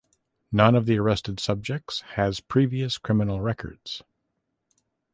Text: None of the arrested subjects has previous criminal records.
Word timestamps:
None 0.51 0.73
of 0.73 0.87
the 0.87 0.97
arrested 0.97 1.39
subjects 1.39 2.01
has 2.15 2.39
previous 2.39 2.97
criminal 2.97 3.39
records. 3.39 4.01